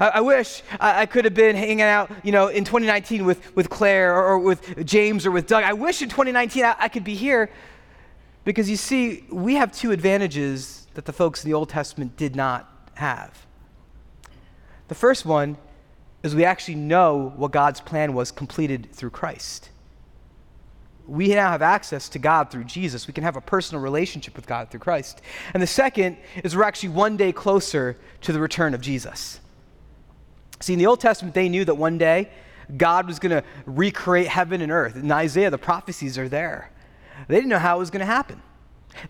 [0.00, 3.54] I, I wish I, I, could have been hanging out, you know, in 2019 with,
[3.54, 5.64] with Claire or, or with James or with Doug.
[5.64, 7.50] I wish in 2019 I, I could be here
[8.44, 12.34] because you see, we have two advantages that the folks in the Old Testament did
[12.34, 13.46] not have.
[14.88, 15.56] The first one
[16.22, 19.70] is we actually know what God's plan was completed through Christ.
[21.06, 23.06] We now have access to God through Jesus.
[23.06, 25.20] We can have a personal relationship with God through Christ.
[25.52, 29.40] And the second is we're actually one day closer to the return of Jesus.
[30.62, 32.30] See, in the Old Testament, they knew that one day
[32.76, 34.96] God was going to recreate heaven and earth.
[34.96, 36.70] In Isaiah, the prophecies are there.
[37.28, 38.40] They didn't know how it was going to happen.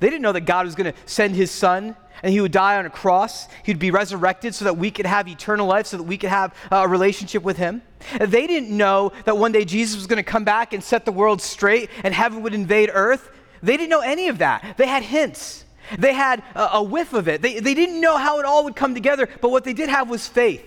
[0.01, 2.77] They didn't know that God was going to send his son and he would die
[2.79, 3.49] on a cross.
[3.65, 6.55] He'd be resurrected so that we could have eternal life, so that we could have
[6.71, 7.83] a relationship with him.
[8.19, 11.13] They didn't know that one day Jesus was going to come back and set the
[11.13, 13.29] world straight and heaven would invade earth.
[13.63, 14.77] They didn't know any of that.
[14.77, 15.65] They had hints,
[15.99, 17.43] they had a, a whiff of it.
[17.43, 20.09] They, they didn't know how it all would come together, but what they did have
[20.09, 20.65] was faith.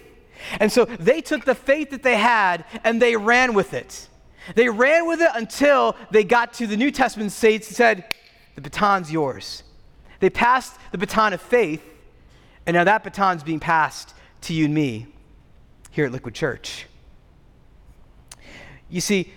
[0.59, 4.07] And so they took the faith that they had and they ran with it.
[4.53, 8.05] They ran with it until they got to the New Testament saints and said,
[8.55, 9.63] The baton's yours.
[10.19, 11.83] They passed the baton of faith,
[12.65, 15.07] and now that baton's being passed to you and me
[15.91, 16.85] here at Liquid Church.
[18.89, 19.33] You see,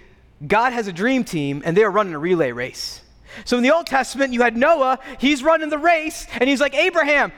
[0.47, 3.03] God has a dream team, and they are running a relay race.
[3.45, 6.75] So in the Old Testament, you had Noah, he's running the race, and he's like,
[6.75, 7.33] Abraham,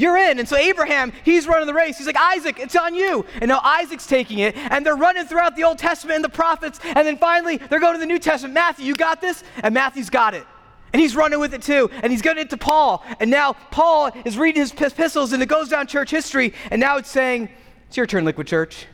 [0.00, 0.38] you're in.
[0.38, 1.98] And so Abraham, he's running the race.
[1.98, 3.24] He's like, Isaac, it's on you.
[3.34, 6.80] And now Isaac's taking it, and they're running throughout the Old Testament and the prophets,
[6.82, 8.54] and then finally they're going to the New Testament.
[8.54, 9.44] Matthew, you got this?
[9.62, 10.46] And Matthew's got it.
[10.92, 11.88] And he's running with it too.
[12.02, 13.04] And he's getting it to Paul.
[13.20, 16.54] And now Paul is reading his epistles, and it goes down church history.
[16.70, 17.48] And now it's saying,
[17.86, 18.86] It's your turn, Liquid Church.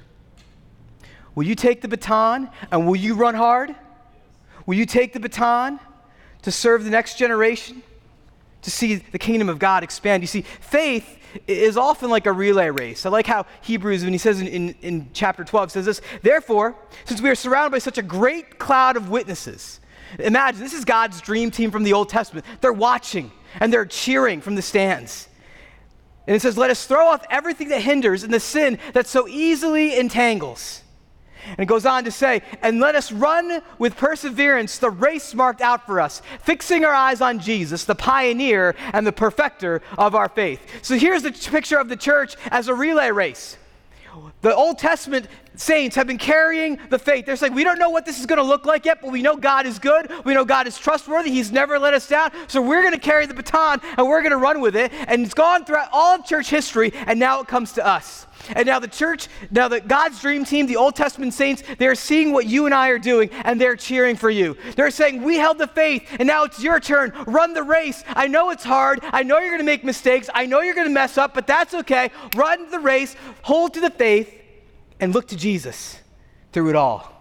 [1.35, 3.75] Will you take the baton and will you run hard?
[4.65, 5.79] Will you take the baton
[6.43, 7.83] to serve the next generation?
[8.67, 10.25] To see the kingdom of God expand?
[10.25, 13.07] You see, faith is often like a relay race.
[13.07, 16.77] I like how Hebrews, when he says in, in, in chapter 12, says this Therefore,
[17.05, 19.79] since we are surrounded by such a great cloud of witnesses,
[20.19, 22.45] Imagine, this is God's dream team from the Old Testament.
[22.61, 25.29] They're watching and they're cheering from the stands.
[26.27, 29.29] And it says, Let us throw off everything that hinders and the sin that so
[29.29, 30.83] easily entangles.
[31.49, 35.61] And it goes on to say, and let us run with perseverance the race marked
[35.61, 40.29] out for us, fixing our eyes on Jesus, the pioneer and the perfecter of our
[40.29, 40.61] faith.
[40.83, 43.57] So here's the picture of the church as a relay race.
[44.41, 45.27] The Old Testament
[45.57, 47.27] saints have been carrying the faith.
[47.27, 49.23] They're saying, we don't know what this is going to look like yet, but we
[49.23, 50.11] know God is good.
[50.25, 51.31] We know God is trustworthy.
[51.31, 52.31] He's never let us down.
[52.49, 54.93] So we're going to carry the baton and we're going to run with it.
[54.93, 58.27] And it's gone throughout all of church history, and now it comes to us.
[58.55, 62.33] And now the church, now the God's dream team, the Old Testament saints, they're seeing
[62.33, 64.57] what you and I are doing and they're cheering for you.
[64.77, 67.13] They're saying, We held the faith and now it's your turn.
[67.27, 68.05] Run the race.
[68.09, 69.01] I know it's hard.
[69.03, 70.29] I know you're going to make mistakes.
[70.33, 72.11] I know you're going to mess up, but that's okay.
[72.37, 74.33] Run the race, hold to the faith,
[75.01, 75.99] and look to Jesus
[76.53, 77.13] through it all.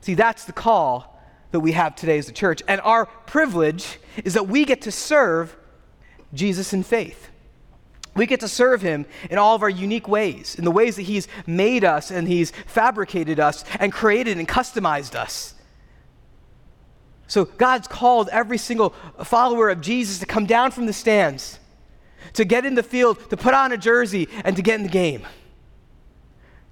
[0.00, 2.62] See, that's the call that we have today as a church.
[2.68, 5.56] And our privilege is that we get to serve
[6.34, 7.28] Jesus in faith.
[8.14, 11.02] We get to serve him in all of our unique ways, in the ways that
[11.02, 15.54] he's made us and he's fabricated us and created and customized us.
[17.28, 21.60] So God's called every single follower of Jesus to come down from the stands,
[22.32, 24.88] to get in the field, to put on a jersey, and to get in the
[24.88, 25.24] game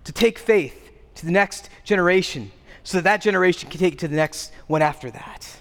[0.07, 2.53] to take faith to the next generation
[2.85, 5.59] so that that generation can take it to the next one after that.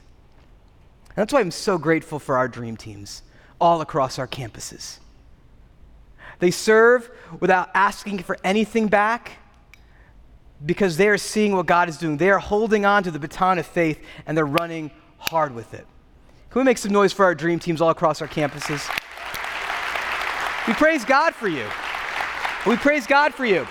[1.10, 3.24] And that's why I'm so grateful for our dream teams
[3.60, 5.00] all across our campuses.
[6.38, 9.32] They serve without asking for anything back
[10.64, 12.18] because they are seeing what God is doing.
[12.18, 15.88] They are holding on to the baton of faith and they're running hard with it.
[16.52, 18.88] Can we make some noise for our dream teams all across our campuses?
[20.68, 21.66] We praise God for you.
[22.68, 23.66] We praise God for you.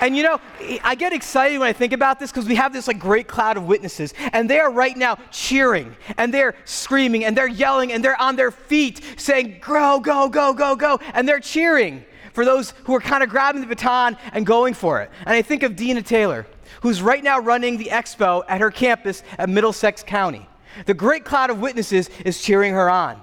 [0.00, 0.40] And you know,
[0.82, 3.56] I get excited when I think about this because we have this like great cloud
[3.56, 8.02] of witnesses, and they are right now cheering, and they're screaming, and they're yelling, and
[8.02, 10.98] they're on their feet saying, Go, go, go, go, go.
[11.12, 15.02] And they're cheering for those who are kind of grabbing the baton and going for
[15.02, 15.10] it.
[15.20, 16.46] And I think of Dina Taylor,
[16.82, 20.48] who's right now running the expo at her campus at Middlesex County.
[20.86, 23.20] The great cloud of witnesses is cheering her on.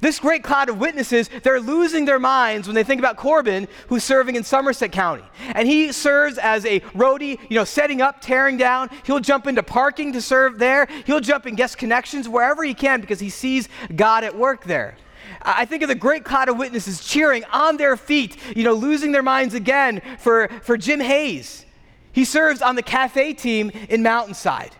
[0.00, 4.04] This great cloud of witnesses, they're losing their minds when they think about Corbin, who's
[4.04, 5.24] serving in Somerset County.
[5.54, 8.90] And he serves as a roadie, you know, setting up, tearing down.
[9.04, 10.86] He'll jump into parking to serve there.
[11.06, 14.96] He'll jump in guest connections wherever he can because he sees God at work there.
[15.42, 19.12] I think of the great cloud of witnesses cheering on their feet, you know, losing
[19.12, 21.64] their minds again for, for Jim Hayes.
[22.12, 24.74] He serves on the cafe team in Mountainside.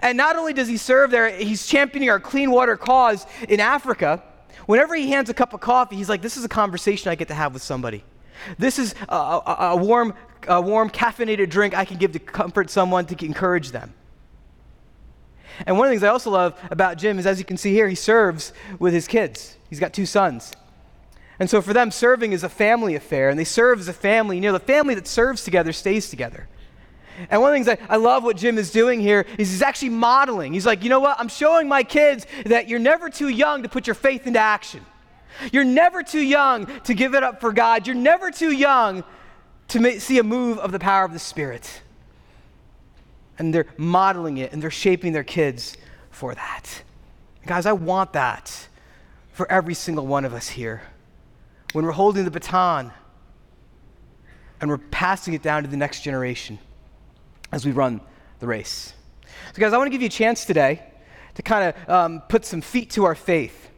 [0.00, 4.22] And not only does he serve there, he's championing our clean water cause in Africa.
[4.66, 7.28] Whenever he hands a cup of coffee, he's like, This is a conversation I get
[7.28, 8.04] to have with somebody.
[8.58, 10.14] This is a, a, a warm,
[10.48, 13.94] a warm caffeinated drink I can give to comfort someone, to encourage them.
[15.66, 17.72] And one of the things I also love about Jim is, as you can see
[17.72, 19.56] here, he serves with his kids.
[19.68, 20.52] He's got two sons.
[21.38, 24.36] And so for them, serving is a family affair, and they serve as a family.
[24.36, 26.48] You know, the family that serves together stays together.
[27.30, 29.62] And one of the things I, I love what Jim is doing here is he's
[29.62, 30.52] actually modeling.
[30.52, 31.18] He's like, you know what?
[31.20, 34.84] I'm showing my kids that you're never too young to put your faith into action.
[35.52, 37.86] You're never too young to give it up for God.
[37.86, 39.04] You're never too young
[39.68, 41.82] to ma- see a move of the power of the Spirit.
[43.38, 45.76] And they're modeling it and they're shaping their kids
[46.10, 46.82] for that.
[47.46, 48.68] Guys, I want that
[49.32, 50.82] for every single one of us here.
[51.72, 52.92] When we're holding the baton
[54.60, 56.58] and we're passing it down to the next generation
[57.52, 58.00] as we run
[58.40, 58.94] the race.
[59.54, 60.82] So, guys, I want to give you a chance today
[61.34, 63.70] to kind of um, put some feet to our faith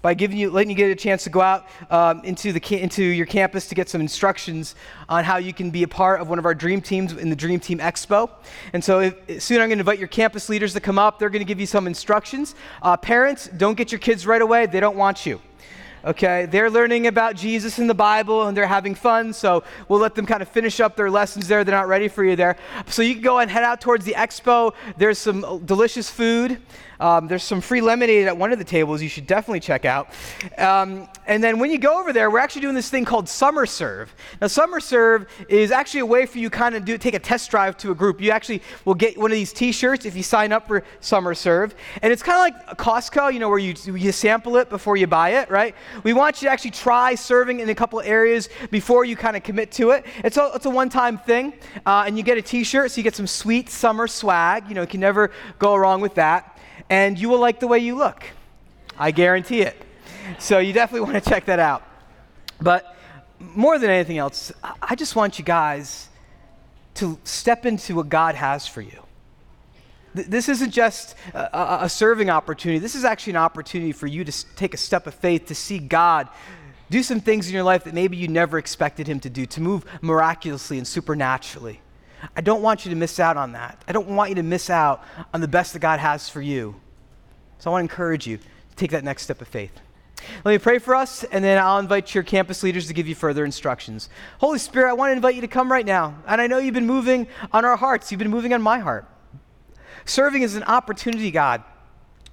[0.00, 3.04] by giving you, letting you get a chance to go out um, into, the, into
[3.04, 4.74] your campus to get some instructions
[5.08, 7.36] on how you can be a part of one of our dream teams in the
[7.36, 8.28] Dream Team Expo.
[8.72, 11.20] And so if, soon I'm going to invite your campus leaders to come up.
[11.20, 12.56] They're going to give you some instructions.
[12.82, 14.66] Uh, parents, don't get your kids right away.
[14.66, 15.40] They don't want you
[16.04, 16.46] okay?
[16.46, 20.26] They're learning about Jesus in the Bible and they're having fun, so we'll let them
[20.26, 21.64] kind of finish up their lessons there.
[21.64, 22.56] They're not ready for you there.
[22.86, 24.74] So you can go and head out towards the expo.
[24.96, 26.60] There's some uh, delicious food.
[27.00, 30.10] Um, there's some free lemonade at one of the tables you should definitely check out.
[30.58, 33.66] Um, and then when you go over there, we're actually doing this thing called Summer
[33.66, 34.14] Serve.
[34.40, 37.50] Now, Summer Serve is actually a way for you kind of do take a test
[37.50, 38.20] drive to a group.
[38.20, 41.74] You actually will get one of these T-shirts if you sign up for Summer Serve,
[42.02, 45.06] and it's kind of like Costco, you know, where you you sample it before you
[45.06, 45.74] buy it, right?
[46.02, 49.42] We want you to actually try serving in a couple areas before you kind of
[49.42, 50.04] commit to it.
[50.24, 51.54] It's a, it's a one-time thing,
[51.86, 54.68] uh, and you get a T-shirt, so you get some sweet summer swag.
[54.68, 56.51] You know, you can never go wrong with that
[56.92, 58.22] and you will like the way you look.
[58.98, 59.80] I guarantee it.
[60.38, 61.82] So you definitely want to check that out.
[62.60, 62.94] But
[63.40, 66.10] more than anything else, I just want you guys
[66.96, 69.02] to step into what God has for you.
[70.14, 72.78] This isn't just a, a, serving opportunity.
[72.78, 75.78] This is actually an opportunity for you to take a step of faith to see
[75.78, 76.28] God
[76.90, 79.62] do some things in your life that maybe you never expected Him to do, to
[79.62, 81.80] move miraculously and supernaturally.
[82.36, 83.82] I don't want you to miss out on that.
[83.88, 86.76] I don't want you to miss out on the best that God has for you.
[87.62, 88.44] So I want to encourage you to
[88.74, 89.70] take that next step of faith.
[90.44, 93.14] Let me pray for us, and then I'll invite your campus leaders to give you
[93.14, 94.08] further instructions.
[94.38, 96.16] Holy Spirit, I want to invite you to come right now.
[96.26, 99.06] And I know you've been moving on our hearts, you've been moving on my heart.
[100.06, 101.62] Serving is an opportunity, God,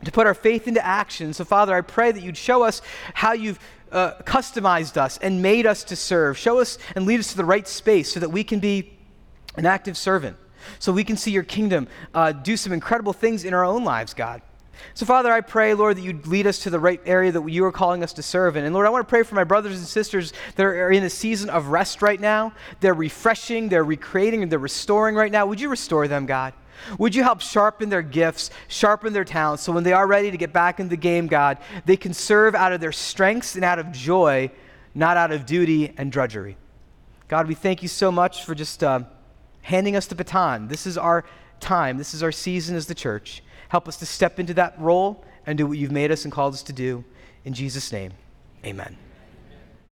[0.04, 1.32] to put our faith into action.
[1.34, 2.82] So, Father, I pray that you'd show us
[3.14, 3.60] how you've
[3.92, 6.40] uh, customized us and made us to serve.
[6.40, 8.98] Show us and lead us to the right space so that we can be
[9.58, 10.38] an active servant,
[10.80, 14.16] so we can see your kingdom uh, do some incredible things in our own lives,
[14.16, 14.42] God.
[14.94, 17.66] So, Father, I pray, Lord, that you'd lead us to the right area that you
[17.66, 18.66] are calling us to serve in.
[18.66, 21.10] And, Lord, I want to pray for my brothers and sisters that are in a
[21.10, 22.54] season of rest right now.
[22.80, 25.46] They're refreshing, they're recreating, and they're restoring right now.
[25.46, 26.54] Would you restore them, God?
[26.98, 30.38] Would you help sharpen their gifts, sharpen their talents, so when they are ready to
[30.38, 33.80] get back in the game, God, they can serve out of their strengths and out
[33.80, 34.50] of joy,
[34.96, 36.58] not out of duty and drudgery?
[37.28, 38.84] God, we thank you so much for just.
[38.84, 39.02] Uh,
[39.62, 40.68] handing us the baton.
[40.68, 41.24] This is our
[41.60, 43.44] time, this is our season as the church.
[43.70, 46.54] Help us to step into that role and do what you've made us and called
[46.54, 47.04] us to do.
[47.46, 48.12] In Jesus' name,
[48.66, 48.98] amen.